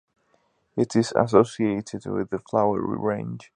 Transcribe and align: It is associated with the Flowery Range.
It 0.75 0.95
is 0.95 1.13
associated 1.15 2.07
with 2.07 2.31
the 2.31 2.39
Flowery 2.39 2.97
Range. 2.97 3.47